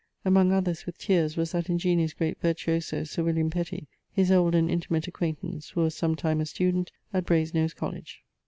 Among 0.25 0.51
others, 0.51 0.87
with 0.87 0.97
teares, 0.97 1.37
was 1.37 1.51
that 1.51 1.65
ingeniose 1.65 2.15
great 2.17 2.39
virtuoso, 2.41 3.03
Sir 3.03 3.23
William 3.23 3.51
Petty, 3.51 3.85
his 4.11 4.31
old 4.31 4.55
and 4.55 4.67
intimate 4.67 5.07
acquaintance, 5.07 5.69
who 5.69 5.81
was 5.81 5.93
sometime 5.93 6.41
a 6.41 6.45
student 6.47 6.91
at 7.13 7.23
Brase 7.23 7.53
nose 7.53 7.75
College. 7.75 8.23